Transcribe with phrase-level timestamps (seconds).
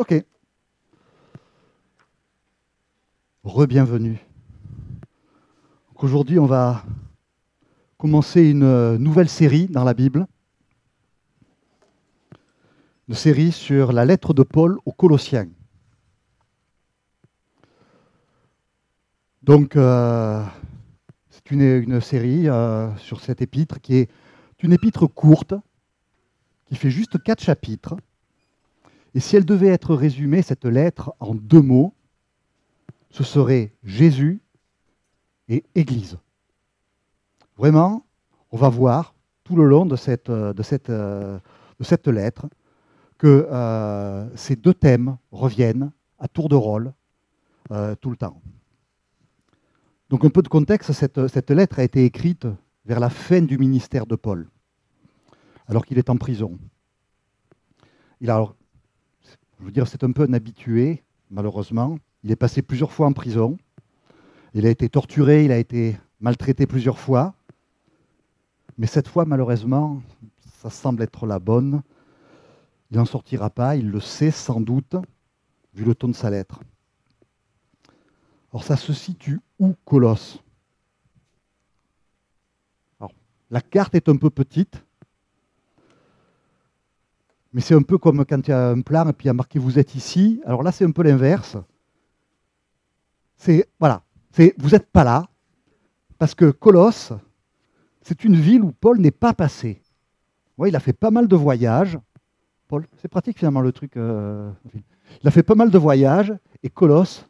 [0.00, 0.14] Ok.
[3.44, 4.18] Re-bienvenue.
[5.94, 6.84] Aujourd'hui, on va
[7.98, 10.26] commencer une euh, nouvelle série dans la Bible.
[13.10, 15.50] Une série sur la lettre de Paul aux Colossiens.
[19.42, 20.42] Donc, euh,
[21.28, 24.10] c'est une, série euh, sur cette épître qui est
[24.62, 25.52] une épître courte,
[26.64, 27.96] qui fait juste quatre chapitres.
[29.14, 31.94] Et si elle devait être résumée, cette lettre, en deux mots,
[33.10, 34.40] ce serait Jésus
[35.48, 36.18] et Église.
[37.56, 38.06] Vraiment,
[38.50, 42.46] on va voir tout le long de cette, de cette lettre
[43.20, 46.94] que euh, ces deux thèmes reviennent à tour de rôle
[47.70, 48.40] euh, tout le temps.
[50.08, 52.46] Donc un peu de contexte, cette, cette, lettre a été écrite
[52.86, 54.48] vers la fin du ministère de Paul,
[55.68, 56.58] alors qu'il est en prison.
[58.22, 58.48] Il a,
[59.60, 61.98] je veux dire, c'est un peu un habitué, malheureusement.
[62.24, 63.58] Il est passé plusieurs fois en prison.
[64.54, 67.34] Il a été torturé, il a été maltraité plusieurs fois.
[68.78, 70.02] Mais cette fois, malheureusement,
[70.62, 71.82] ça semble être la bonne.
[72.90, 74.96] Il n'en sortira pas, il le sait sans doute,
[75.74, 76.60] vu le ton de sa lettre.
[78.52, 80.42] Alors ça se situe où Colosse?
[82.98, 83.12] Alors,
[83.50, 84.82] La carte est un peu petite,
[87.52, 89.30] mais c'est un peu comme quand il y a un plan et puis il y
[89.30, 90.40] a marqué vous êtes ici.
[90.44, 91.56] Alors là, c'est un peu l'inverse.
[93.36, 95.26] C'est voilà, c'est vous n'êtes pas là
[96.18, 97.12] parce que Colosse,
[98.02, 99.80] c'est une ville où Paul n'est pas passé.
[100.64, 101.98] il a fait pas mal de voyages.
[102.68, 103.96] Paul, c'est pratique finalement le truc.
[103.96, 104.50] Euh,
[105.22, 107.26] il a fait pas mal de voyages et Colosse,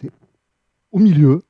[0.00, 0.10] c'est
[0.92, 1.42] au milieu.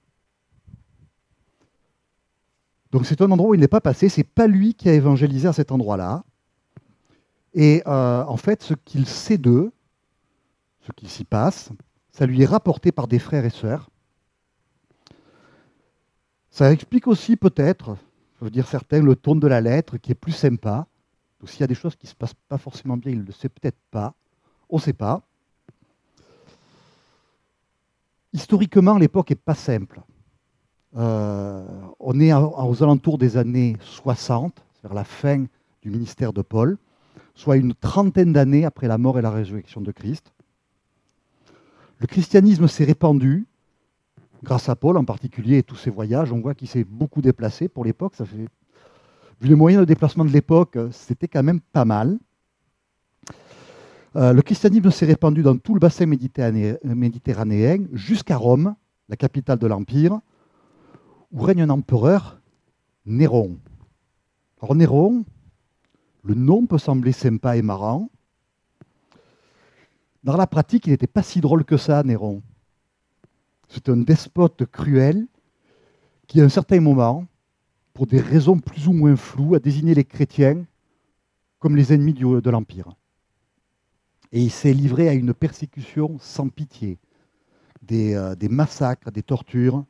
[2.90, 4.08] Donc c'est un endroit où il n'est pas passé.
[4.08, 6.24] C'est pas lui qui a évangélisé à cet endroit-là.
[7.54, 9.72] Et euh, en fait, ce qu'il sait d'eux,
[10.80, 11.70] ce qui s'y passe,
[12.10, 13.88] ça lui est rapporté par des frères et sœurs.
[16.50, 17.96] Ça explique aussi peut-être,
[18.38, 20.86] je veux dire certains, le ton de la lettre qui est plus sympa.
[21.40, 23.26] Donc s'il y a des choses qui ne se passent pas forcément bien, il ne
[23.26, 24.14] le sait peut-être pas.
[24.68, 25.22] On ne sait pas.
[28.32, 30.00] Historiquement, l'époque n'est pas simple.
[30.96, 31.66] Euh,
[32.00, 35.44] on est aux alentours des années 60, vers la fin
[35.82, 36.78] du ministère de Paul
[37.34, 40.32] soit une trentaine d'années après la mort et la résurrection de Christ.
[41.98, 43.46] Le christianisme s'est répandu,
[44.42, 46.32] grâce à Paul en particulier et tous ses voyages.
[46.32, 48.14] On voit qu'il s'est beaucoup déplacé pour l'époque.
[49.40, 52.18] Vu les moyens de déplacement de l'époque, c'était quand même pas mal.
[54.16, 58.76] Euh, le christianisme s'est répandu dans tout le bassin méditerranéen, jusqu'à Rome,
[59.08, 60.20] la capitale de l'Empire,
[61.32, 62.40] où règne un empereur,
[63.06, 63.58] Néron.
[64.62, 65.24] Alors Néron,
[66.24, 68.10] le nom peut sembler sympa et marrant.
[70.22, 72.42] Dans la pratique, il n'était pas si drôle que ça, Néron.
[73.68, 75.26] C'est un despote cruel
[76.26, 77.26] qui, à un certain moment,
[77.92, 80.64] pour des raisons plus ou moins floues, a désigné les chrétiens
[81.58, 82.94] comme les ennemis de l'Empire.
[84.32, 86.98] Et il s'est livré à une persécution sans pitié,
[87.82, 89.84] des, euh, massacres, des tortures,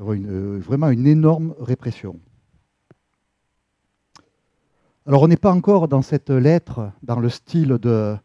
[0.00, 2.18] euh, vraiment une énorme répression.
[5.06, 8.16] Alors on n'est pas encore dans cette lettre, dans le style de,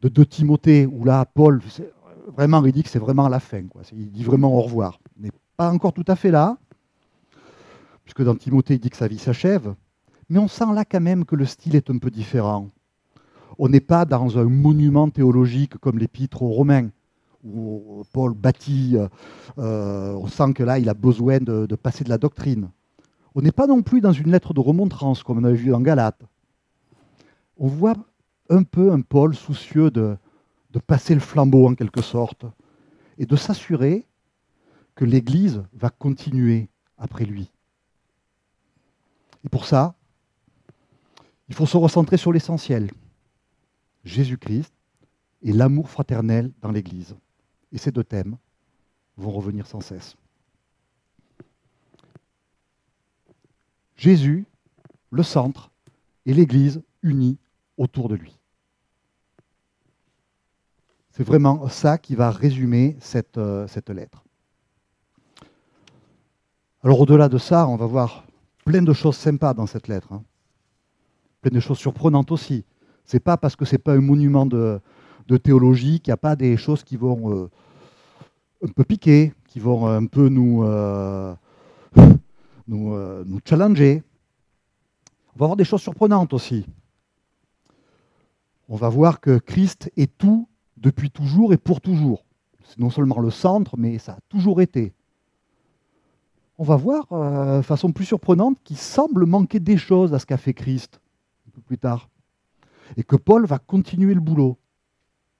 [0.00, 1.60] de, Timothée, où là, Paul,
[2.34, 3.64] vraiment, il dit que c'est vraiment la fin.
[3.64, 3.82] Quoi.
[3.92, 4.98] Il dit vraiment au revoir.
[5.18, 6.56] On n'est pas encore tout à fait là,
[8.04, 9.74] puisque dans Timothée, il dit que sa vie s'achève.
[10.30, 12.70] Mais on sent là quand même que le style est un peu différent.
[13.58, 16.88] On n'est pas dans un monument théologique comme l'épître aux Romains,
[17.44, 18.96] où Paul bâtit,
[19.58, 22.70] euh, on sent que là, il a besoin de passer de la doctrine.
[23.34, 25.80] On n'est pas non plus dans une lettre de remontrance comme on a vu dans
[25.80, 26.20] Galate.
[27.56, 27.96] On voit
[28.48, 30.16] un peu un Paul soucieux de,
[30.70, 32.46] de passer le flambeau en quelque sorte
[33.18, 34.06] et de s'assurer
[34.94, 36.68] que l'Église va continuer
[36.98, 37.50] après lui.
[39.44, 39.94] Et pour ça,
[41.48, 42.90] il faut se recentrer sur l'essentiel,
[44.04, 44.72] Jésus-Christ
[45.42, 47.16] et l'amour fraternel dans l'Église.
[47.72, 48.36] Et ces deux thèmes
[49.16, 50.16] vont revenir sans cesse.
[54.00, 54.46] Jésus,
[55.10, 55.70] le centre,
[56.24, 57.36] et l'Église unie
[57.76, 58.34] autour de lui.
[61.10, 64.24] C'est vraiment ça qui va résumer cette, euh, lettre.
[66.82, 68.24] Alors au-delà de ça, on va voir
[68.64, 70.14] plein de choses sympas dans cette lettre.
[70.14, 70.22] Hein.
[71.42, 72.64] Plein de choses surprenantes aussi.
[73.04, 74.80] Ce n'est pas parce que ce n'est pas un monument de,
[75.44, 77.50] théologie qu'il n'y a pas des choses qui vont euh,
[78.64, 81.34] un peu piquer, qui vont un peu nous, euh,
[82.70, 84.02] nous, euh, nous challenger.
[85.34, 86.66] On va avoir des choses surprenantes aussi.
[88.68, 92.24] on va voir que Christ est tout depuis toujours et pour toujours.
[92.62, 94.94] C'est non seulement le centre, mais ça a toujours été.
[96.56, 100.26] On va voir, euh, de façon plus surprenante, qu'il semble manquer des choses à ce
[100.26, 101.00] qu'a fait Christ,
[101.48, 102.08] un peu plus tard.
[102.96, 104.56] Et que Paul va continuer le boulot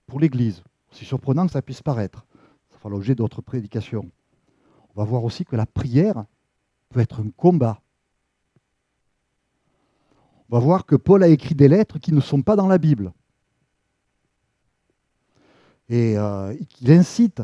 [0.07, 0.63] pour l'Église.
[0.91, 2.25] C'est surprenant que ça puisse paraître.
[2.69, 4.11] Ça fera l'objet d'autres prédications.
[4.93, 6.25] On va voir aussi que la prière
[6.91, 7.81] peut être un combat.
[10.49, 12.77] On va voir que Paul a écrit des lettres qui ne sont pas dans la
[12.77, 13.13] Bible.
[15.89, 17.41] Et euh, qu'il incite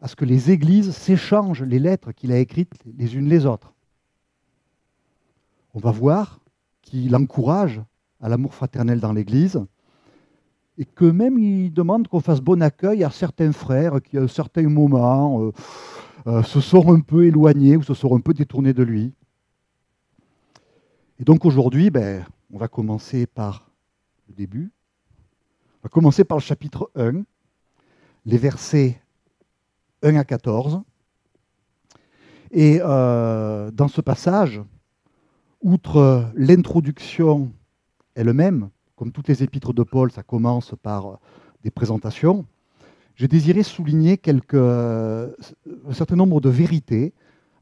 [0.00, 3.72] à ce que les églises s'échangent les lettres qu'il a écrites les unes les autres.
[5.74, 6.40] On va voir
[6.82, 7.80] qu'il encourage
[8.20, 9.64] à l'amour fraternel dans l'Église
[10.78, 14.28] et que même il demande qu'on fasse bon accueil à certains frères qui, à un
[14.28, 15.52] certain moment, euh,
[16.26, 19.12] euh, se sont un peu éloignés ou se sont un peu détournés de lui.
[21.18, 23.70] Et donc aujourd'hui, ben, on va commencer par
[24.28, 24.70] le début.
[25.80, 27.22] On va commencer par le chapitre 1,
[28.26, 29.00] les versets
[30.02, 30.82] 1 à 14.
[32.52, 34.60] Et euh, dans ce passage,
[35.60, 37.52] outre l'introduction
[38.14, 41.18] elle-même, comme toutes les épîtres de Paul, ça commence par
[41.62, 42.46] des présentations,
[43.16, 47.12] j'ai désiré souligner quelques, un certain nombre de vérités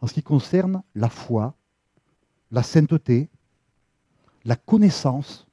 [0.01, 1.55] en ce qui concerne la foi,
[2.51, 3.29] la sainteté,
[4.45, 5.47] la connaissance,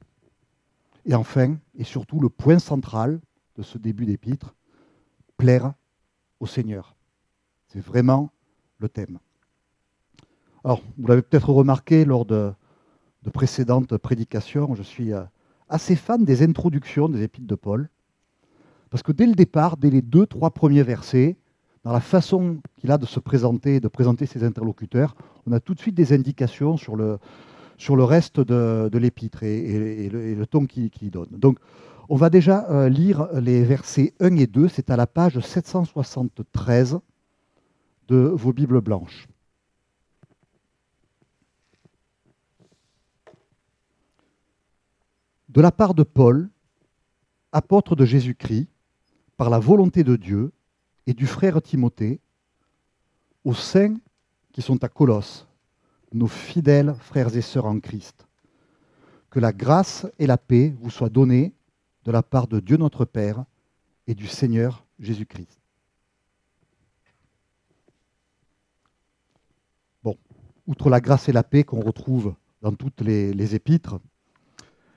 [1.05, 3.19] et enfin, et surtout le point central
[3.55, 4.55] de ce début d'épître,
[5.38, 5.73] plaire
[6.39, 6.95] au Seigneur.
[7.67, 8.31] C'est vraiment
[8.79, 9.19] le thème.
[10.63, 12.51] Alors, vous l'avez peut-être remarqué lors de,
[13.23, 15.23] de, précédentes prédications, je suis euh,
[15.69, 17.89] assez fan des introductions des épîtres de Paul.
[18.89, 21.38] Parce que dès le départ, dès les deux, trois premiers versets,
[21.84, 25.74] dans la façon qu'il a de se présenter, de présenter ses interlocuteurs, on a tout
[25.74, 27.18] de suite des indications sur le,
[27.78, 31.30] sur le reste de, l'épître et, le, ton qu'il donne.
[31.31, 31.60] Donc,
[32.10, 37.00] on va déjà euh, lire les versets 1 et 2, c'est à la page 773
[38.07, 39.28] de vos Bibles blanches.
[45.50, 46.50] De la part de Paul,
[47.51, 48.68] apôtre de Jésus-Christ,
[49.38, 50.51] par la volonté de Dieu
[51.06, 52.19] et du frère Timothée,
[53.45, 53.95] aux saints
[54.51, 55.48] qui sont à Colosse,
[56.12, 58.28] nos fidèles frères et sœurs en Christ.
[59.30, 61.54] Que la grâce et la paix vous soient données
[62.04, 63.45] de la part de Dieu notre Père
[64.07, 65.60] et du Seigneur Jésus-Christ.
[70.04, 70.18] Bon,
[70.66, 74.00] outre la grâce et la paix qu'on retrouve dans toutes les, épîtres,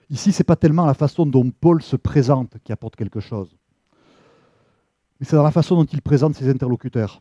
[0.09, 3.60] ici, ce n'est pas tellement la façon dont Paul se présente qui apporte quelque chose
[5.21, 7.21] mais c'est dans la façon dont il présente ses interlocuteurs.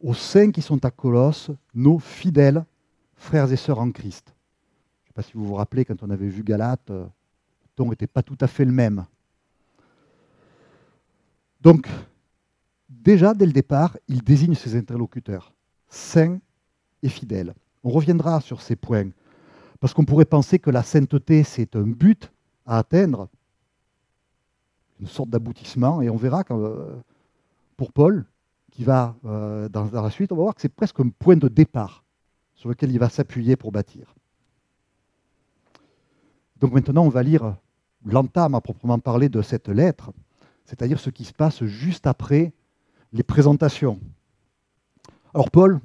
[0.00, 2.64] Aux saints qui sont à Colosse, nos fidèles
[3.14, 4.34] frères et sœurs en Christ.
[5.04, 7.68] Je ne sais pas si vous vous rappelez, quand on avait vu Galate, euh, le
[7.76, 9.06] ton n'était pas tout à fait le même.
[11.60, 11.88] Donc,
[12.88, 15.52] déjà, dès le départ, il désigne ses interlocuteurs,
[15.88, 16.40] saints
[17.02, 17.54] et fidèles.
[17.84, 19.10] On reviendra sur ces points,
[19.78, 22.32] parce qu'on pourrait penser que la sainteté, c'est un but
[22.66, 23.28] à atteindre,
[25.00, 26.02] une sorte d'aboutissement.
[26.02, 26.96] Et on verra quand, euh,
[27.76, 28.26] pour Paul,
[28.70, 31.48] qui va euh, dans, la suite, on va voir que c'est presque un point de
[31.48, 32.04] départ
[32.54, 34.14] sur lequel il va s'appuyer pour bâtir.
[36.58, 37.56] Donc maintenant, on va lire
[38.04, 40.12] l'entame à proprement parler de cette lettre,
[40.64, 42.52] c'est-à-dire ce qui se passe juste après
[43.12, 43.98] les présentations.
[45.32, 45.80] Alors Paul,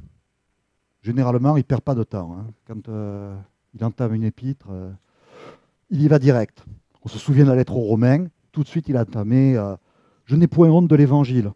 [1.01, 2.37] généralement, il ne perd pas de temps.
[2.37, 2.47] Hein.
[2.67, 3.35] Quand euh,
[3.73, 4.67] il entame une épître,
[5.89, 6.63] il y va direct.
[7.03, 9.75] On se souvient de la lettre aux Romains, tout de suite il a entamé euh,
[10.23, 11.51] Je n'ai point honte de l'évangile.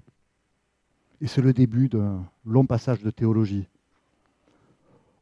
[1.21, 3.69] Et c'est le début d'un long passage de théologie.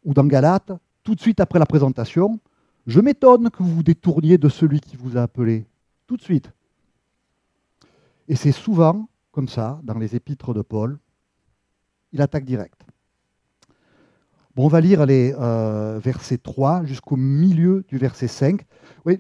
[0.04, 0.72] Ou dans Galate,
[1.04, 2.40] tout de suite après la présentation,
[2.88, 5.68] Je m'étonne que vous vous détourniez de celui qui vous a appelé.
[6.08, 6.52] Tout de suite.
[8.28, 10.98] Et c'est souvent comme ça, dans les épîtres de Paul,
[12.12, 12.82] il attaque direct.
[14.56, 18.66] Bon, on va lire les euh, versets 3 jusqu'au milieu du verset 5.
[19.06, 19.20] Oui,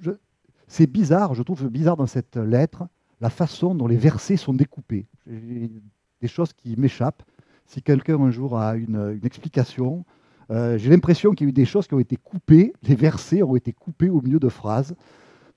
[0.67, 2.87] c'est bizarre, je trouve bizarre dans cette lettre,
[3.21, 5.07] la façon dont les versets sont découpés.
[5.25, 7.23] Des choses qui m'échappent.
[7.65, 10.05] Si quelqu'un un jour a une, explication,
[10.51, 13.43] euh, j'ai l'impression qu'il y a eu des choses qui ont été coupées, les versets
[13.43, 14.95] ont été coupés au milieu de phrases.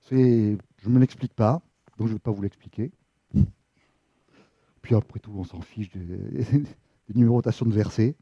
[0.09, 1.61] Je ne me l'explique pas,
[1.97, 2.91] donc je ne vais pas vous l'expliquer.
[4.81, 5.99] Puis après tout, on s'en fiche des,
[7.09, 8.15] des numérotations de versets.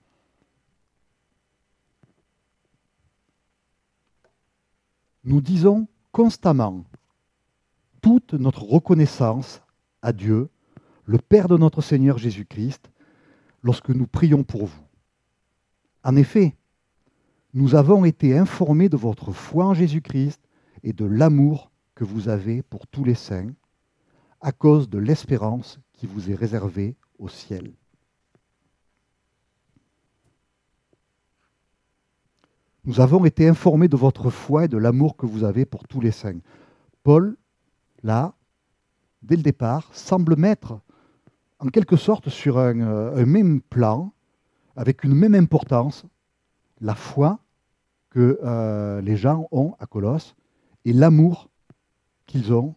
[5.24, 6.86] Nous disons constamment
[8.02, 9.62] toute notre reconnaissance
[10.02, 10.50] à Dieu,
[11.06, 12.90] le Père de notre Seigneur Jésus-Christ,
[13.62, 14.84] lorsque nous prions pour vous.
[16.04, 16.56] En effet,
[17.54, 20.42] nous avons été informés de votre foi en Jésus-Christ
[20.84, 23.52] et de l'amour que vous avez pour tous les saints,
[24.40, 27.74] à cause de l'espérance qui vous est réservée au ciel.
[32.90, 36.02] Nous avons été informés de votre foi et de l'amour que vous avez pour tous
[36.02, 36.40] les saints.
[37.04, 37.38] Paul,
[38.02, 38.34] là,
[39.22, 40.80] dès le départ, semble mettre
[41.60, 44.12] en quelque sorte sur un, euh, même plan,
[44.76, 46.04] avec une même importance,
[46.82, 47.38] la foi
[48.10, 50.36] que euh, les gens ont à Colosse
[50.84, 51.48] et l'amour
[52.26, 52.74] qu'ils ont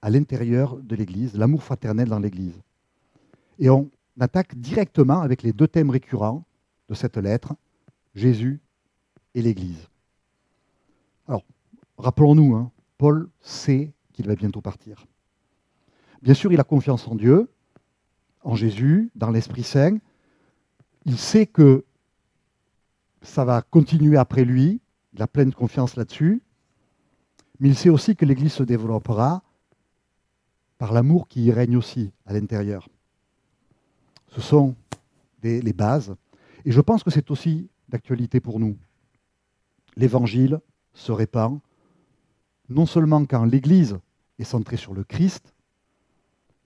[0.00, 2.62] à l'intérieur de l'Église, l'amour fraternel dans l'Église.
[3.58, 6.44] Et on attaque directement avec les deux thèmes récurrents
[6.88, 7.56] de cette lettre,
[8.14, 8.60] Jésus
[9.34, 9.88] et l'Église.
[11.26, 11.44] Alors,
[11.98, 15.06] rappelons-nous, hein, Paul sait qu'il va bientôt partir.
[16.22, 17.50] Bien sûr, il a confiance en Dieu,
[18.42, 19.98] en Jésus, dans l'Esprit Saint.
[21.04, 21.84] Il sait que
[23.22, 24.80] ça va continuer après lui,
[25.12, 26.42] il a pleine confiance là-dessus,
[27.60, 29.42] mais il sait aussi que l'Église se développera
[30.78, 32.88] par l'amour qui y règne aussi à l'intérieur.
[34.28, 34.74] Ce sont
[35.42, 36.14] les bases.
[36.64, 38.76] Et je pense que c'est aussi d'actualité pour nous.
[39.96, 40.60] L'Évangile
[40.92, 41.60] se répand
[42.68, 43.98] non seulement quand l'Église
[44.38, 45.54] est centrée sur le Christ,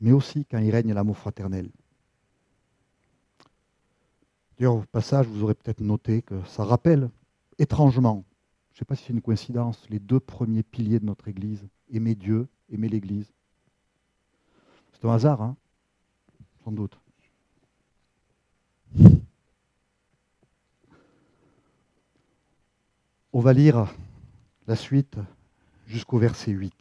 [0.00, 1.70] mais aussi quand il règne l'amour fraternel.
[4.58, 7.10] D'ailleurs, au passage, vous aurez peut-être noté que ça rappelle
[7.58, 8.24] étrangement,
[8.72, 11.66] je ne sais pas si c'est une coïncidence, les deux premiers piliers de notre Église,
[11.90, 13.32] aimer Dieu, aimer l'Église.
[14.92, 15.56] C'est un hasard, hein
[16.64, 16.98] sans doute.
[23.32, 23.94] On va lire
[24.66, 25.16] la suite
[25.86, 26.74] jusqu'au verset 8.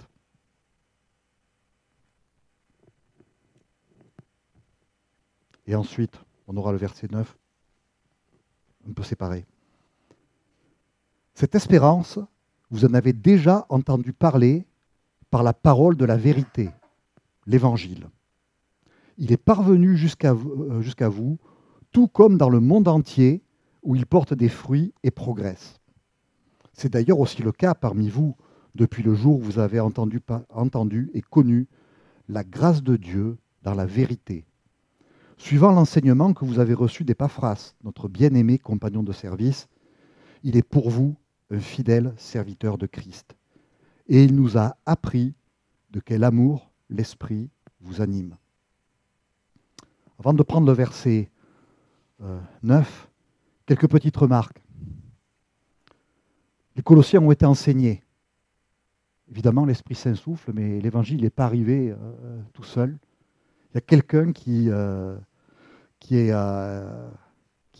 [5.67, 7.37] Et ensuite, on aura le verset 9,
[8.87, 9.45] un peu séparé.
[11.33, 12.17] Cette espérance,
[12.71, 14.65] vous en avez déjà entendu parler
[15.29, 16.69] par la parole de la vérité,
[17.45, 18.09] l'Évangile.
[19.17, 21.37] Il est parvenu jusqu'à vous, euh, vous,
[21.91, 23.43] tout comme dans le monde entier
[23.83, 25.76] où il porte des fruits et progresse.
[26.77, 28.35] C'est d'ailleurs aussi le cas parmi vous
[28.75, 31.67] depuis le jour où vous avez entendu, et connu
[32.29, 34.45] la grâce de Dieu dans la vérité.
[35.37, 39.67] Suivant l'enseignement que vous avez reçu d'Epaphras, notre bien-aimé compagnon de service,
[40.43, 41.15] il est pour vous
[41.49, 43.35] un fidèle serviteur de Christ.
[44.07, 45.33] Et il nous a appris
[45.89, 47.49] de quel amour l'Esprit
[47.81, 48.35] vous anime.
[50.19, 51.31] Avant de prendre le verset
[52.19, 52.27] 9,
[52.71, 53.07] euh,
[53.65, 54.61] quelques petites remarques.
[56.77, 58.03] Les Colossiens ont été enseignés.
[59.31, 62.97] Évidemment, l'Esprit Saint souffle, mais l'Évangile n'est pas arrivé euh, tout seul.
[63.71, 65.17] Il y a quelqu'un qui, euh,
[66.11, 67.09] euh,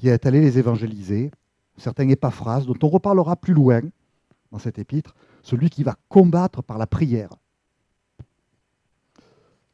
[0.04, 1.30] est allé les évangéliser,
[1.78, 3.82] certain Épaphras, dont on reparlera plus loin
[4.52, 7.30] dans cet épître, celui qui va combattre par la prière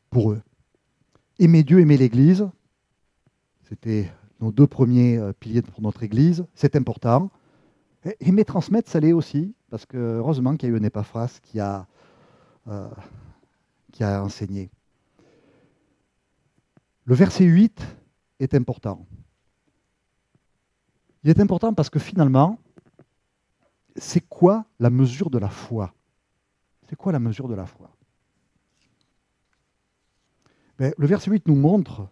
[0.09, 0.41] pour eux.
[1.39, 2.49] Aimer Dieu, aimer l'Église,
[3.63, 4.11] c'était
[4.41, 7.31] nos deux premiers piliers pour notre Église, c'est important.
[8.19, 11.59] Aimer transmettre, ça l'est aussi, parce que heureusement qu'il y a eu un épaphras qui
[11.59, 11.87] a,
[12.67, 12.89] euh,
[13.91, 14.69] qui a enseigné.
[17.05, 17.81] Le verset 8
[18.39, 19.05] est important.
[21.23, 22.59] Il est important parce que finalement,
[23.95, 25.93] c'est quoi la mesure de la foi?
[26.89, 27.89] C'est quoi la mesure de la foi?
[30.77, 32.09] Ben, Le verset 8 nous montre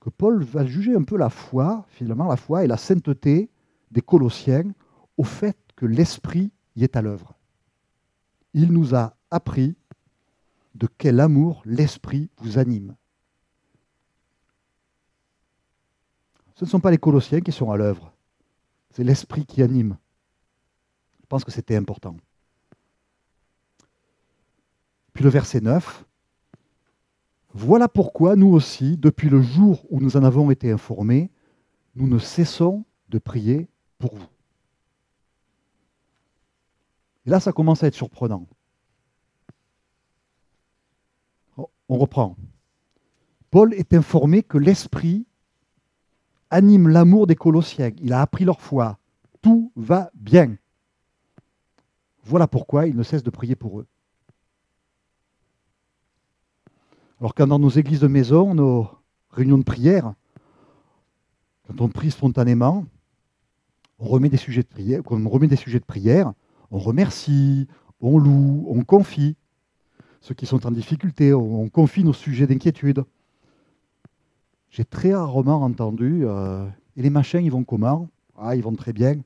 [0.00, 3.50] que Paul va juger un peu la foi, finalement la foi et la sainteté
[3.90, 4.72] des Colossiens
[5.18, 7.34] au fait que l'Esprit y est à l'œuvre.
[8.54, 9.76] Il nous a appris
[10.74, 12.94] de quel amour l'Esprit vous anime.
[16.54, 18.12] Ce ne sont pas les Colossiens qui sont à l'œuvre,
[18.90, 19.98] c'est l'Esprit qui anime.
[21.20, 22.16] Je pense que c'était important.
[25.12, 26.04] Puis le verset 9.
[27.54, 31.30] Voilà pourquoi nous aussi, depuis le jour où nous en avons été informés,
[31.96, 34.28] nous ne cessons de prier pour vous.
[37.26, 38.46] Et là, ça commence à être surprenant.
[41.88, 42.36] On reprend.
[43.50, 45.26] Paul est informé que l'Esprit
[46.50, 47.92] anime l'amour des Colossiens.
[48.00, 48.98] Il a appris leur foi.
[49.40, 50.56] Tout va bien.
[52.24, 53.86] Voilà pourquoi il ne cesse de prier pour eux.
[57.20, 58.88] Alors quand dans nos églises de maison, nos
[59.30, 60.14] réunions de prière,
[61.66, 62.86] quand on prie spontanément,
[63.98, 66.32] on remet des sujets de prière, on remet des sujets de prière,
[66.70, 67.68] on remercie,
[68.00, 69.36] on loue, on confie.
[70.20, 73.04] Ceux qui sont en difficulté, on, confie nos sujets d'inquiétude.
[74.70, 78.08] J'ai très rarement entendu euh, Et les machins, ils vont comment?
[78.36, 79.16] Ah, ils vont très bien.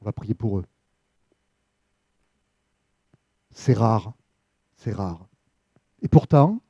[0.00, 0.64] On va prier pour eux.
[3.50, 4.12] c'est rare.
[4.76, 5.26] C'est rare.
[6.02, 6.60] Et pourtant,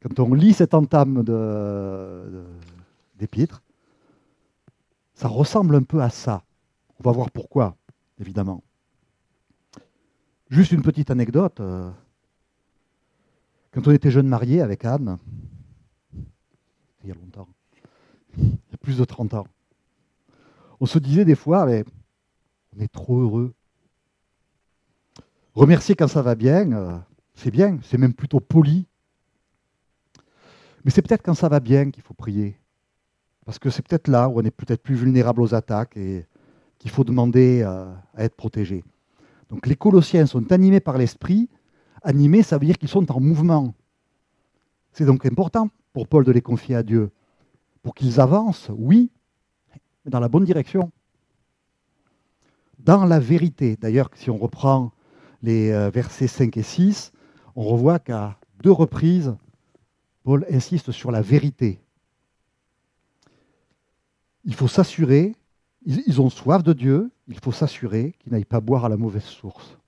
[0.00, 1.24] quand on lit cette entame
[3.18, 3.62] d'épître,
[5.14, 6.44] ça ressemble un peu à ça.
[7.00, 7.76] On va voir pourquoi,
[8.20, 8.62] évidemment.
[10.48, 11.60] Juste une petite anecdote.
[11.60, 11.90] Euh,
[13.72, 15.18] quand on était jeune marié avec Anne,
[17.02, 17.48] il y a longtemps,
[18.38, 19.46] il y a plus de 30 ans,
[20.80, 21.84] on se disait des fois, mais
[22.76, 23.54] on est trop heureux.
[25.54, 26.98] Remercier quand ça va bien, euh,
[27.34, 28.86] c'est bien, c'est même plutôt poli.
[30.84, 32.58] Mais c'est peut-être quand ça va bien qu'il faut prier.
[33.44, 36.26] Parce que c'est peut-être là où on est peut-être plus vulnérable aux attaques et
[36.86, 38.84] qu'il faut demander euh, à être protégé.
[39.50, 41.48] Donc les Colossiens sont animés par l'Esprit.
[42.04, 43.74] Animés, ça veut dire qu'ils sont en mouvement.
[44.92, 47.10] C'est donc important pour Paul de les confier à Dieu.
[47.82, 49.10] Pour qu'ils avancent, oui,
[50.04, 50.92] mais dans la bonne direction.
[52.78, 53.76] Dans la vérité.
[53.76, 54.92] D'ailleurs, si on reprend
[55.42, 57.10] les euh, versets 5 et 6,
[57.56, 59.34] on revoit qu'à deux reprises,
[60.22, 61.80] Paul insiste sur la vérité.
[64.44, 65.34] Il faut s'assurer,
[65.86, 69.24] ils ont soif de Dieu, il faut s'assurer qu'ils n'aillent pas boire à la mauvaise
[69.24, 69.78] source.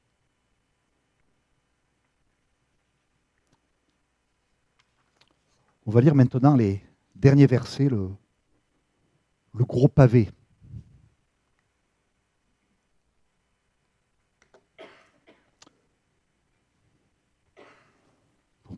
[5.84, 6.82] On va lire maintenant les
[7.16, 8.10] derniers versets, le,
[9.54, 10.30] le gros pavé.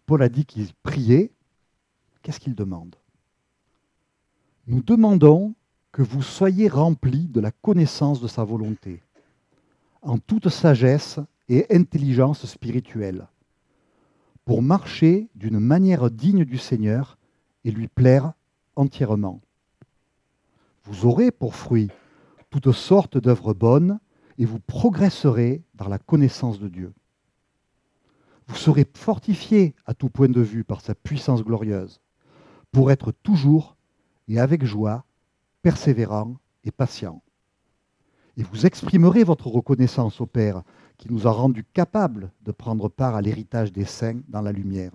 [0.07, 1.31] Paul a dit qu'il priait.
[2.23, 2.97] Qu'est-ce qu'il demande?
[4.67, 5.55] Nous demandons
[5.93, 9.03] que vous soyez remplis de la connaissance de sa volonté,
[10.03, 11.19] en toute sagesse
[11.49, 13.27] et intelligence spirituelle,
[14.45, 17.19] pour marcher d'une manière digne du Seigneur
[17.65, 18.33] et lui plaire
[18.77, 19.41] entièrement.
[20.85, 21.91] Vous aurez pour fruit
[22.51, 24.01] toutes sortes d'œuvres bonnes
[24.39, 26.93] et vous progresserez dans la connaissance de Dieu.
[28.47, 32.01] Vous serez fortifiés à tout point de vue par sa puissance glorieuse,
[32.73, 33.77] pour être toujours
[34.29, 35.05] et avec joie
[35.63, 37.23] persévérant et patient.
[38.37, 40.63] Et vous exprimerez votre reconnaissance au Père
[40.97, 44.93] qui nous a rendus capables de prendre part à l'héritage des saints dans la lumière.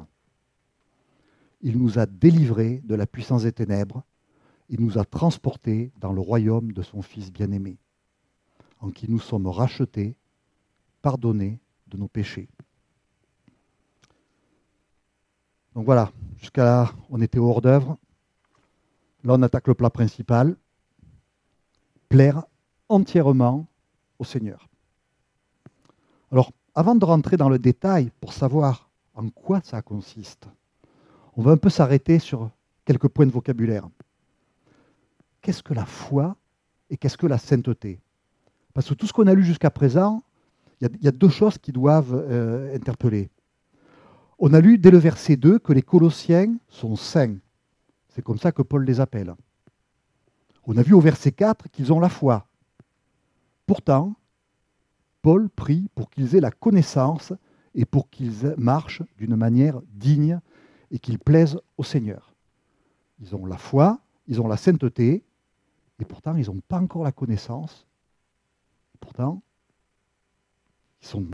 [1.62, 4.04] Il nous a délivrés de la puissance des ténèbres
[4.69, 7.78] et nous a transportés dans le royaume de son Fils bien-aimé,
[8.80, 10.15] en qui nous sommes rachetés,
[11.01, 12.49] pardonnés de nos péchés.
[15.75, 17.97] Donc voilà, jusqu'à là, on était hors d'œuvre.
[19.26, 20.56] Là, on attaque le plat principal.
[22.10, 22.44] Plaire
[22.90, 23.68] entièrement
[24.20, 24.70] au Seigneur.
[26.32, 30.48] Alors, avant de rentrer dans le détail pour savoir en quoi ça consiste,
[31.36, 32.52] on va un peu s'arrêter sur
[32.86, 33.90] quelques points de vocabulaire.
[35.42, 36.36] Qu'est-ce que la foi
[36.92, 38.00] et qu'est-ce que la sainteté?
[38.76, 40.22] Parce que tout ce qu'on a lu jusqu'à présent,
[40.82, 43.30] il y, a deux choses qui doivent euh, interpeller.
[44.38, 47.38] On a lu dès le verset 2 que les Colossiens sont saints.
[48.15, 49.36] C'est comme ça que Paul les appelle.
[50.63, 52.47] On a vu au verset 4 qu'ils ont la foi.
[53.65, 54.15] Pourtant,
[55.21, 57.34] Paul prie pour qu'ils aient la connaissance
[57.73, 60.39] et pour qu'ils marchent d'une manière digne
[60.91, 62.34] et qu'ils plaisent au Seigneur.
[63.19, 65.25] Ils ont la foi, ils ont la sainteté,
[65.99, 67.86] et pourtant ils n'ont pas encore la connaissance.
[69.01, 69.41] Pourtant,
[71.01, 71.28] ils sont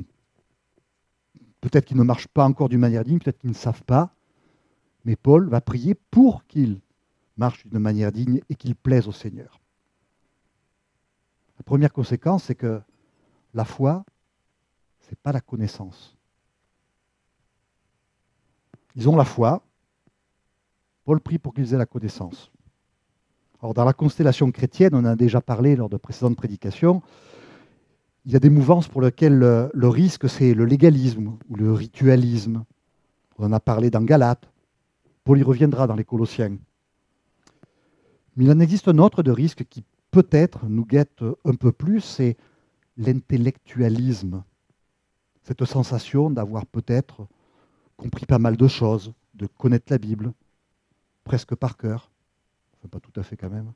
[1.62, 4.15] peut-être qu'ils ne marchent pas encore d'une manière digne, peut-être qu'ils ne savent pas,
[5.06, 6.82] mais Paul va prier pour qu'il
[7.38, 9.60] marche d'une manière digne et qu'il plaise au Seigneur.
[11.58, 12.82] La première conséquence, c'est que
[13.54, 14.04] la foi,
[15.00, 16.18] ce n'est pas la connaissance.
[18.96, 19.64] Ils ont la foi.
[21.04, 22.52] Paul prie pour qu'ils aient la connaissance.
[23.62, 27.02] Alors, dans la constellation chrétienne, on en a déjà parlé lors de précédentes prédications,
[28.26, 32.66] il y a des mouvances pour lesquelles le, risque, c'est le légalisme ou le ritualisme.
[33.38, 34.51] On en a parlé dans Galate,
[35.24, 36.58] Paul y reviendra dans les Colossiens.
[38.36, 42.02] Mais il en existe un autre de risque qui peut-être nous guette un peu plus,
[42.02, 42.38] c'est
[42.98, 44.44] l'intellectualisme.
[45.44, 47.28] Cette sensation d'avoir peut-être
[47.98, 50.34] compris pas mal de choses, de connaître la Bible,
[51.24, 52.12] presque par cœur.
[52.78, 53.72] Enfin, pas tout à fait quand même.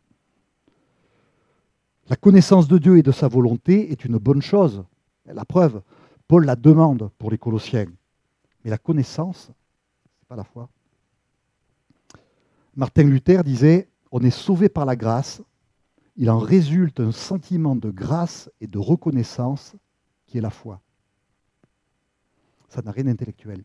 [2.08, 4.84] La connaissance de Dieu et de sa volonté est une bonne chose.
[5.26, 5.82] La preuve,
[6.28, 7.88] Paul la demande pour les Colossiens.
[8.64, 10.70] Mais la connaissance, ce n'est pas la foi.
[12.76, 15.42] Martin Luther disait, on est sauvé par la grâce,
[16.18, 19.76] il en résulte un sentiment de grâce et de reconnaissance
[20.26, 20.82] qui est la foi.
[22.70, 23.64] Ça n'a rien d'intellectuel.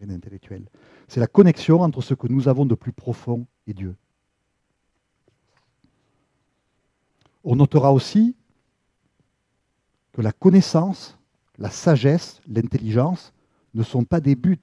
[0.00, 0.68] Rien d'intellectuel.
[1.08, 3.96] C'est la connexion entre ce que nous avons de plus profond et Dieu.
[7.42, 8.34] On notera aussi
[10.12, 11.18] que la connaissance
[11.58, 13.32] la sagesse, l'intelligence
[13.74, 14.58] ne sont pas des buts.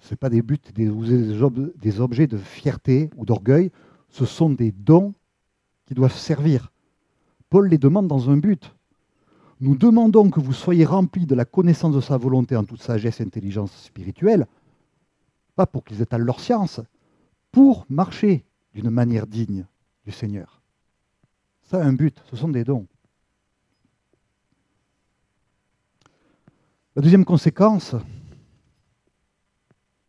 [0.00, 0.90] Ce pas des buts, des,
[1.76, 3.70] des objets de fierté ou d'orgueil,
[4.08, 5.12] ce sont des dons
[5.86, 6.72] qui doivent servir.
[7.50, 8.74] Paul les demande dans un but.
[9.60, 13.20] Nous demandons que vous soyez remplis de la connaissance de sa volonté en toute sagesse
[13.20, 14.46] et intelligence spirituelle,
[15.56, 16.80] pas pour qu'ils étalent leur science,
[17.50, 19.66] pour marcher d'une manière digne
[20.04, 20.62] du Seigneur.
[21.64, 22.86] Ça a un but, ce sont des dons.
[26.94, 27.94] La deuxième conséquence,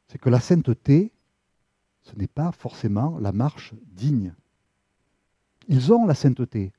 [0.09, 1.13] c'est que la sainteté,
[2.01, 4.33] ce n'est pas forcément la marche digne.
[5.67, 6.73] Ils ont la sainteté.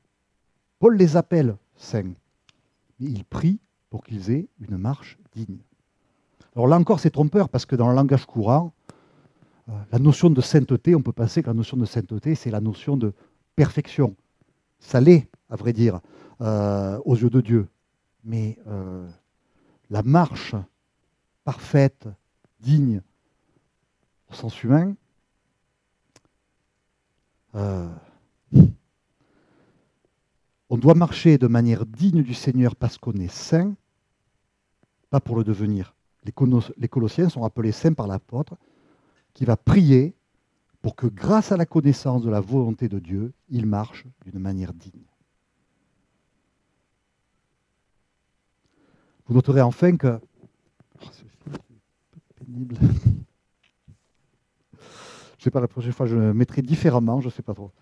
[0.80, 2.14] Paul les appelle saints,
[2.98, 5.58] mais il prie pour qu'ils aient une marche digne.
[6.56, 8.72] Alors là encore, c'est trompeur parce que dans le langage courant,
[9.68, 12.60] euh, la notion de sainteté, on peut penser que la notion de sainteté, c'est la
[12.60, 13.12] notion de
[13.54, 14.16] perfection.
[14.80, 16.00] Ça l'est, à vrai dire,
[16.40, 17.68] euh, aux yeux de Dieu.
[18.24, 19.08] Mais euh,
[19.88, 20.56] la marche
[21.44, 22.08] parfaite,
[22.58, 23.02] digne,
[24.36, 24.94] sens humain,
[27.54, 27.88] euh,
[30.68, 33.74] on doit marcher de manière digne du Seigneur parce qu'on est saint,
[35.10, 35.94] pas pour le devenir.
[36.24, 38.56] Les Colossiens sont appelés saints par l'apôtre
[39.34, 40.14] qui va prier
[40.82, 44.72] pour que grâce à la connaissance de la volonté de Dieu, ils marchent d'une manière
[44.72, 45.04] digne.
[49.26, 50.20] Vous noterez enfin que...
[51.02, 51.06] Oh,
[52.36, 52.76] pénible.
[55.40, 57.54] Je ne sais pas, la prochaine fois, je le mettrai différemment, je ne sais pas
[57.54, 57.72] trop.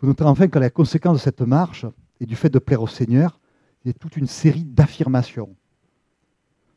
[0.00, 1.86] Vous noterez enfin que la conséquence de cette marche
[2.18, 3.38] et du fait de plaire au Seigneur,
[3.84, 5.54] il y a toute une série d'affirmations.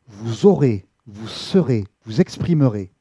[0.06, 2.92] Vous aurez, vous serez, vous exprimerez.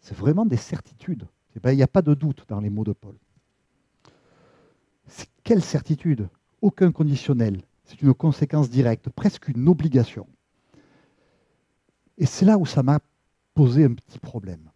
[0.00, 1.26] C'est vraiment des certitudes.
[1.64, 3.16] Il n'y a pas de doute dans les mots de Paul.
[5.44, 6.28] Quelle certitude?
[6.60, 7.62] Aucun conditionnel.
[7.84, 10.26] C'est une conséquence directe, presque une obligation.
[12.18, 13.00] Et c'est là où ça m'a
[13.54, 14.68] posé un petit problème.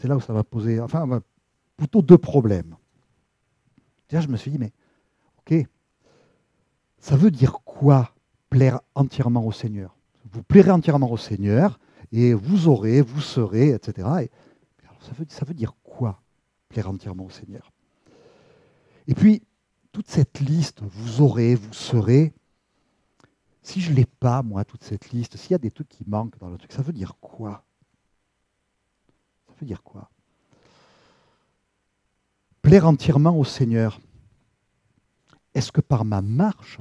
[0.00, 1.20] C'est là où ça m'a posé, enfin,
[1.76, 2.74] plutôt deux problèmes.
[4.08, 4.72] Déjà, je me suis dit, mais,
[5.40, 5.66] ok,
[6.98, 8.14] ça veut dire quoi
[8.48, 9.94] plaire entièrement au Seigneur?
[10.32, 11.78] Vous plairez entièrement au Seigneur
[12.12, 14.08] et vous aurez, vous serez, etc.
[14.22, 14.30] Et,
[15.00, 16.22] ça, veut, ça veut dire quoi
[16.70, 17.70] plaire entièrement au Seigneur?
[19.06, 19.42] Et puis,
[19.92, 22.32] toute cette liste, vous aurez, vous serez,
[23.62, 26.04] si je ne l'ai pas, moi, toute cette liste, s'il y a des trucs qui
[26.06, 27.64] manquent dans le truc, ça veut dire quoi?
[29.60, 30.10] Veut dire quoi?
[32.62, 34.00] Plaire entièrement au Seigneur.
[35.54, 36.78] Est-ce que par ma marche,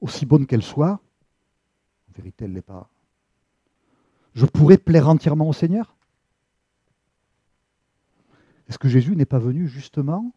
[0.00, 1.00] aussi bonne qu'elle soit,
[2.08, 2.90] en vérité, elle ne l'est pas,
[4.34, 5.96] je pourrais plaire entièrement au Seigneur?
[8.68, 10.32] Est-ce que Jésus n'est pas venu justement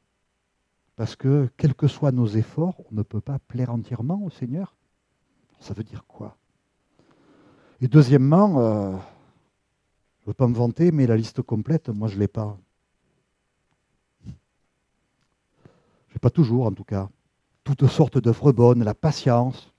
[0.96, 4.76] parce que, quels que soient nos efforts, on ne peut pas plaire entièrement au Seigneur?
[5.60, 6.36] Ça veut dire quoi?
[7.80, 8.98] Et deuxièmement, euh,
[10.30, 12.56] veux pas me vanter, mais la liste complète, moi, je ne l'ai pas.
[14.26, 14.32] Je
[16.14, 17.10] n'ai pas toujours, en tout cas.
[17.64, 19.74] Toutes sortes d'œuvres bonnes, la patience,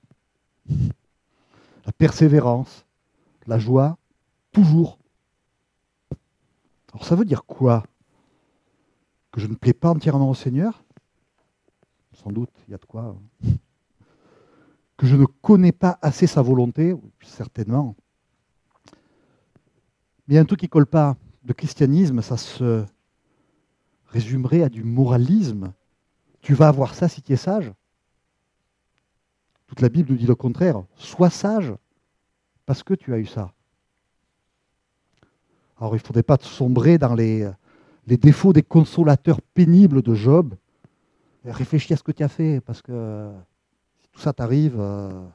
[0.69, 2.85] la persévérance,
[3.47, 3.97] la joie,
[4.53, 4.99] toujours.
[6.93, 7.85] Alors ça veut dire quoi?
[9.31, 10.83] Que je ne plais pas entièrement au Seigneur?
[12.13, 13.17] Sans doute, il y a de quoi.
[13.45, 13.49] Hein.
[14.97, 17.95] Que je ne connais pas assez sa volonté, certainement.
[20.31, 21.17] Mais il y a un truc qui ne colle pas.
[21.45, 22.85] Le christianisme, ça se
[24.07, 25.73] résumerait à du moralisme.
[26.41, 27.73] Tu vas avoir ça si tu es sage.
[29.67, 30.85] Toute la Bible nous dit le contraire.
[30.95, 31.75] Sois sage
[32.65, 33.53] parce que tu as eu ça.
[35.81, 37.51] Alors il ne faudrait pas te sombrer dans les,
[38.07, 40.55] défauts des consolateurs pénibles de Job,
[41.45, 43.33] réfléchis à ce que tu as fait, parce que
[44.01, 44.77] si tout ça t'arrive.
[44.79, 45.27] Euh.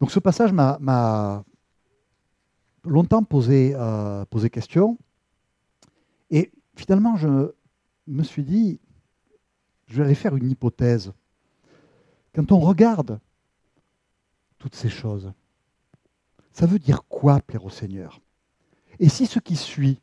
[0.00, 1.44] Donc ce passage m'a
[2.84, 4.98] longtemps posé, euh, posé question.
[6.30, 7.52] Et finalement, je
[8.06, 8.80] me suis dit,
[9.86, 11.12] je vais faire une hypothèse.
[12.34, 13.20] Quand on regarde
[14.58, 15.32] toutes ces choses,
[16.52, 18.20] ça veut dire quoi plaire au Seigneur?
[18.98, 20.00] Et si ce qui suit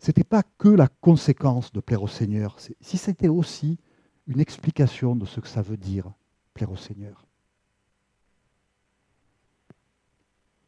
[0.00, 3.78] ce n'était pas que la conséquence de plaire au Seigneur, si c'était aussi
[4.26, 6.10] une explication de ce que ça veut dire,
[6.54, 7.26] plaire au Seigneur?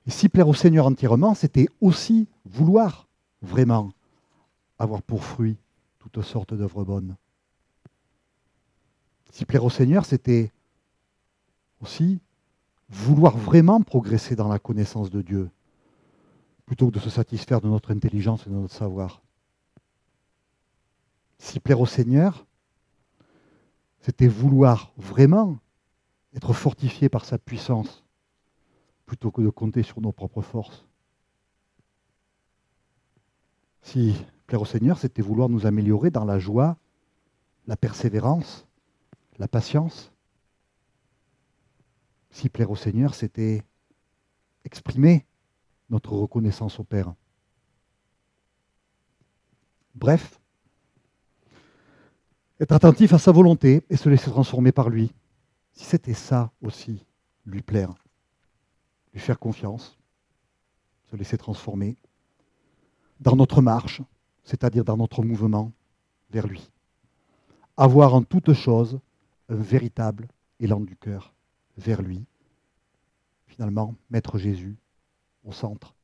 [0.07, 3.07] Et si plaire au Seigneur entièrement, c'était aussi vouloir
[3.41, 3.93] vraiment
[4.79, 5.57] avoir pour fruit
[5.99, 7.17] toutes sortes d'œuvres bonnes.
[9.31, 10.53] Si plaire au Seigneur, c'était
[11.81, 12.21] aussi
[12.89, 15.51] vouloir vraiment progresser dans la connaissance de Dieu,
[16.67, 19.23] plutôt que de se satisfaire de notre intelligence et de notre savoir.
[21.39, 22.45] Si plaire au Seigneur,
[24.01, 25.59] c'était vouloir vraiment
[26.35, 28.02] être fortifié par sa puissance
[29.13, 30.87] plutôt que de compter sur nos propres forces.
[33.83, 36.79] Si plaire au Seigneur, c'était vouloir nous améliorer dans la joie,
[37.67, 38.67] la persévérance,
[39.37, 40.11] la patience.
[42.31, 43.63] Si plaire au Seigneur, c'était
[44.65, 45.27] exprimer
[45.91, 47.13] notre reconnaissance au Père.
[49.95, 50.41] Bref,
[52.61, 55.13] être attentif à sa volonté et se laisser transformer par lui.
[55.75, 57.05] Si c'était ça aussi,
[57.45, 57.93] lui plaire,
[59.13, 59.99] lui faire confiance,
[61.11, 61.97] se laisser transformer
[63.21, 64.03] dans notre marche,
[64.45, 65.73] c'est-à-dire dans notre mouvement
[66.31, 66.71] vers lui.
[67.77, 69.01] Avoir en toute chose
[69.49, 70.29] un véritable
[70.61, 71.35] élan du cœur
[71.77, 72.25] vers lui.
[73.47, 74.77] Finalement, mettre Jésus
[75.45, 75.95] au centre.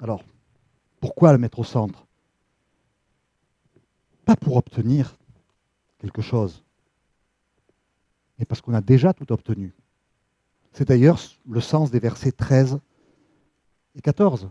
[0.00, 0.22] Alors,
[1.00, 2.06] pourquoi le mettre au centre?
[4.24, 5.16] Pas pour obtenir
[5.98, 6.62] quelque chose,
[8.38, 9.74] mais parce qu'on a déjà tout obtenu.
[10.72, 11.18] C'est d'ailleurs
[11.48, 12.78] le sens des versets 13
[13.94, 14.50] et 14.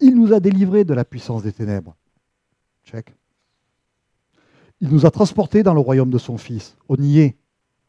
[0.00, 1.96] Il nous a délivrés de la puissance des ténèbres.
[2.84, 3.14] Check.
[4.80, 6.76] Il nous a transportés dans le royaume de son Fils.
[6.88, 7.36] On y est.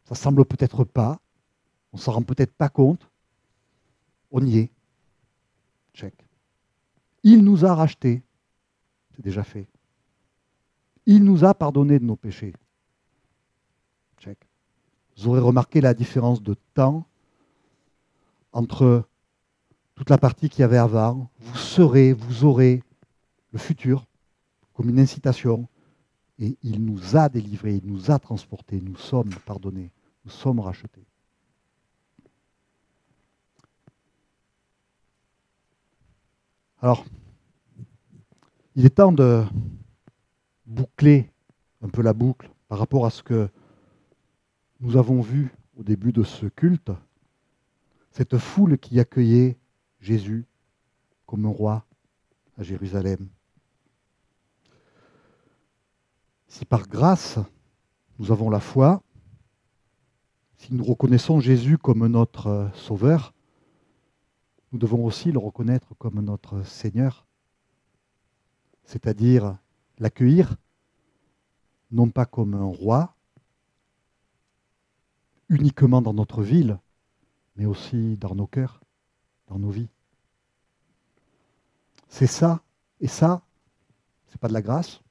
[0.06, 1.20] Ça semble peut-être pas.
[1.94, 3.10] On s'en rend peut-être pas compte.
[4.32, 4.72] On y est.
[5.94, 6.14] Check.
[7.24, 8.24] Il nous a rachetés.
[9.16, 9.68] C'est déjà fait.
[11.06, 12.54] Il nous a pardonné de nos péchés.
[15.20, 17.06] Vous aurez remarqué la différence de temps
[18.54, 19.04] entre
[19.96, 21.30] toute la partie qu'il y avait avant.
[21.40, 22.82] Vous serez, vous aurez
[23.52, 24.06] le futur
[24.74, 25.68] comme une incitation.
[26.38, 29.92] Et il nous a délivrés, il nous a transportés, nous sommes pardonnés,
[30.24, 31.06] nous sommes rachetés.
[36.82, 37.04] Alors,
[38.74, 39.44] il est temps de
[40.66, 41.30] boucler
[41.82, 43.50] un peu la boucle par rapport à ce que
[44.80, 46.92] nous avons vu au début de ce culte,
[48.12, 49.58] cette foule qui accueillait
[50.00, 50.46] Jésus
[51.26, 51.86] comme un roi
[52.58, 53.28] à Jérusalem.
[56.48, 57.40] Si par grâce
[58.18, 59.04] nous avons la foi,
[60.58, 63.34] si nous reconnaissons Jésus comme notre Sauveur,
[64.72, 67.26] nous devons aussi le reconnaître comme notre Seigneur,
[68.84, 69.58] c'est-à-dire
[70.00, 70.56] l'accueillir
[71.92, 73.16] non pas comme un roi,
[75.50, 76.80] uniquement dans notre ville,
[77.56, 78.82] mais aussi dans nos cœurs,
[79.48, 79.90] dans nos vies.
[82.08, 82.62] C'est ça,
[83.00, 83.42] et ça,
[84.28, 85.02] ce n'est pas de la grâce,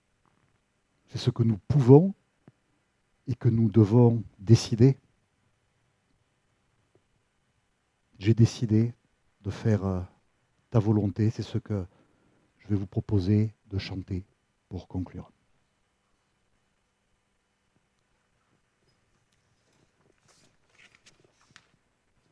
[1.09, 2.15] c'est ce que nous pouvons
[3.27, 4.97] et que nous devons décider.
[8.19, 8.95] J'ai décidé
[9.43, 10.01] de faire euh,
[10.71, 11.31] ta volonté.
[11.31, 11.87] C'est ce que
[12.59, 14.25] je vais vous proposer de chanter
[14.69, 15.31] pour conclure.